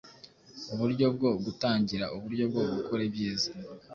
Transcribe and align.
Uburyo 0.73 1.05
bwo 1.15 1.29
gutangira, 1.45 2.05
uburyo 2.15 2.43
bwo 2.51 2.63
gukora 2.73 3.01
ibyiza 3.09 3.49